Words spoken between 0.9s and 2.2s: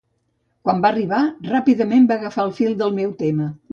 arribar, ràpidament va